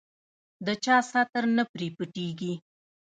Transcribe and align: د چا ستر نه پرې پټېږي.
د 0.65 0.67
چا 0.83 0.97
ستر 1.09 1.43
نه 1.57 1.63
پرې 1.71 1.87
پټېږي. 1.97 2.53